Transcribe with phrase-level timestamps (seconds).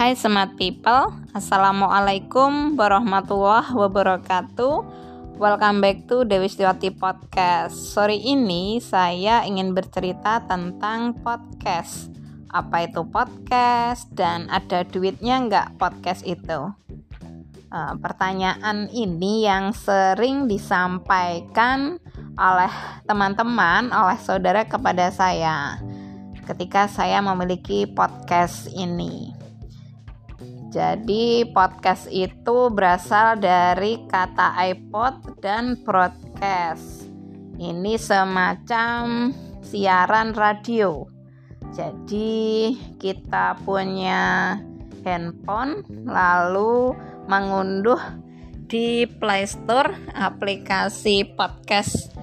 [0.00, 4.76] Hai smart people, Assalamualaikum warahmatullahi wabarakatuh.
[5.36, 7.76] Welcome back to Dewi Setiwati Podcast.
[7.76, 12.08] Sore ini saya ingin bercerita tentang podcast.
[12.48, 16.72] Apa itu podcast dan ada duitnya nggak podcast itu?
[17.68, 22.00] Uh, Pertanyaan ini yang sering disampaikan
[22.40, 22.72] oleh
[23.04, 25.76] teman-teman, oleh saudara kepada saya
[26.48, 29.39] ketika saya memiliki podcast ini
[30.70, 37.10] jadi podcast itu berasal dari kata iPod dan broadcast.
[37.58, 39.34] Ini semacam
[39.66, 41.10] siaran radio.
[41.74, 42.70] Jadi
[43.02, 44.54] kita punya
[45.02, 46.94] handphone lalu
[47.26, 47.98] mengunduh
[48.70, 52.14] di Play Store aplikasi podcast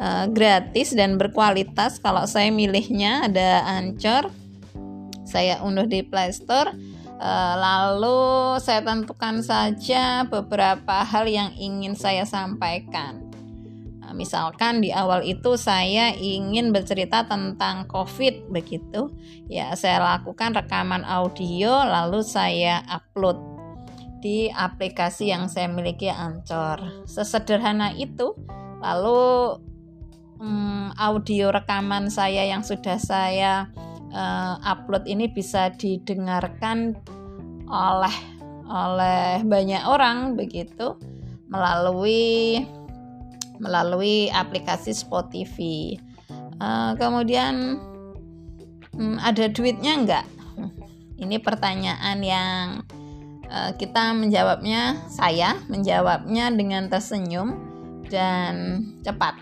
[0.00, 2.00] uh, gratis dan berkualitas.
[2.00, 4.32] Kalau saya milihnya ada Anchor.
[5.28, 6.89] Saya unduh di Play Store
[7.60, 13.28] lalu saya tentukan saja beberapa hal yang ingin saya sampaikan.
[14.00, 19.12] Nah, misalkan di awal itu saya ingin bercerita tentang COVID begitu,
[19.52, 23.36] ya saya lakukan rekaman audio lalu saya upload
[24.24, 27.04] di aplikasi yang saya miliki Anchor.
[27.08, 28.36] Sesederhana itu.
[28.80, 29.60] Lalu
[30.40, 33.68] hmm, audio rekaman saya yang sudah saya
[34.14, 36.98] uh, upload ini bisa didengarkan
[37.70, 38.16] oleh
[38.70, 40.94] oleh banyak orang begitu
[41.50, 42.62] melalui
[43.58, 45.98] melalui aplikasi Spotify.
[46.60, 47.76] Uh, kemudian
[48.94, 50.26] um, ada duitnya enggak?
[51.20, 52.64] Ini pertanyaan yang
[53.50, 57.58] uh, kita menjawabnya saya menjawabnya dengan tersenyum
[58.08, 59.36] dan cepat.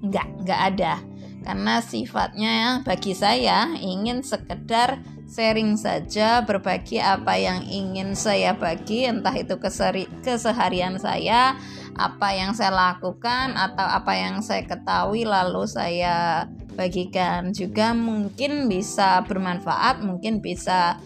[0.00, 0.92] Enggak, enggak ada
[1.40, 9.32] karena sifatnya bagi saya ingin sekedar sharing saja berbagi apa yang ingin saya bagi entah
[9.32, 11.54] itu keseri, keseharian saya
[11.94, 17.54] apa yang saya lakukan atau apa yang saya ketahui lalu saya bagikan.
[17.54, 20.98] Juga mungkin bisa bermanfaat mungkin bisa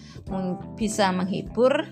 [0.80, 1.84] bisa menghibur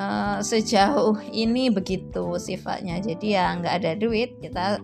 [0.00, 3.04] uh, sejauh ini begitu sifatnya.
[3.04, 4.80] Jadi ya nggak ada duit kita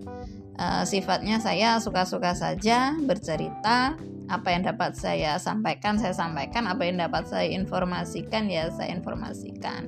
[0.59, 3.97] uh, sifatnya saya suka-suka saja bercerita.
[4.27, 6.67] Apa yang dapat saya sampaikan saya sampaikan.
[6.67, 9.87] Apa yang dapat saya informasikan ya saya informasikan.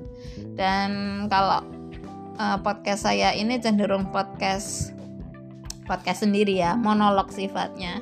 [0.54, 1.66] Dan kalau
[2.38, 4.94] uh, podcast saya ini cenderung podcast
[5.88, 7.98] podcast sendiri ya monolog sifatnya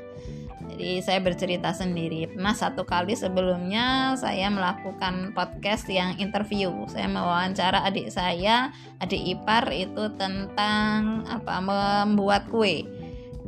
[0.76, 2.28] jadi saya bercerita sendiri.
[2.36, 6.68] Pernah satu kali sebelumnya saya melakukan podcast yang interview.
[6.92, 12.84] Saya mewawancara adik saya, adik ipar itu tentang apa membuat kue.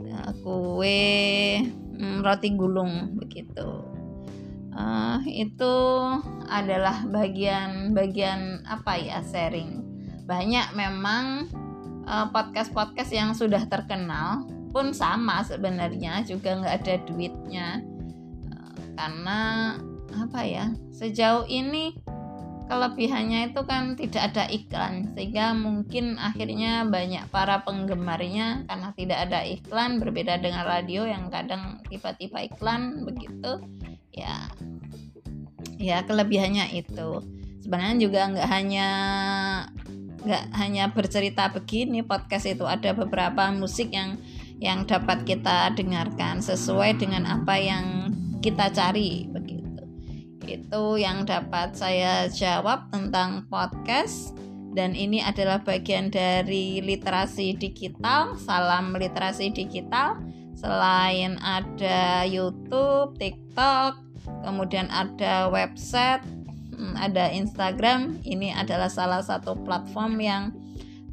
[0.00, 1.60] Nah, kue
[2.00, 3.84] hmm, roti gulung begitu.
[4.72, 5.74] Uh, itu
[6.48, 9.84] adalah bagian-bagian apa ya sharing.
[10.24, 11.44] Banyak memang
[12.08, 17.82] eh, podcast-podcast uh, yang sudah terkenal pun sama sebenarnya juga nggak ada duitnya.
[18.46, 19.40] Eh, karena
[20.14, 21.98] apa ya sejauh ini
[22.70, 29.40] kelebihannya itu kan tidak ada iklan sehingga mungkin akhirnya banyak para penggemarnya karena tidak ada
[29.42, 33.58] iklan berbeda dengan radio yang kadang tiba-tiba iklan begitu.
[34.14, 34.46] Ya
[35.74, 37.26] ya kelebihannya itu.
[37.66, 38.88] Sebenarnya juga nggak hanya
[40.18, 44.18] nggak hanya bercerita begini podcast itu ada beberapa musik yang
[44.58, 48.10] yang dapat kita dengarkan sesuai dengan apa yang
[48.42, 49.82] kita cari begitu.
[50.42, 54.34] Itu yang dapat saya jawab tentang podcast
[54.74, 58.38] dan ini adalah bagian dari literasi digital.
[58.38, 60.18] Salam literasi digital.
[60.58, 63.94] Selain ada YouTube, TikTok,
[64.42, 66.22] kemudian ada website,
[66.74, 68.18] hmm, ada Instagram.
[68.26, 70.42] Ini adalah salah satu platform yang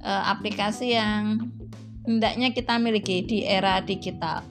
[0.01, 1.45] eh, aplikasi yang
[2.05, 4.45] hendaknya kita miliki di era digital.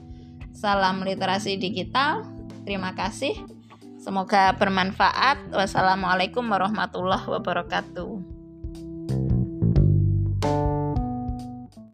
[0.55, 2.23] Salam literasi digital.
[2.63, 3.35] Terima kasih.
[3.99, 5.49] Semoga bermanfaat.
[5.51, 8.14] Wassalamualaikum warahmatullahi wabarakatuh.